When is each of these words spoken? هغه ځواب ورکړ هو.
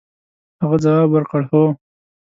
هغه 0.61 0.77
ځواب 0.83 1.09
ورکړ 1.11 1.41
هو. 1.49 1.63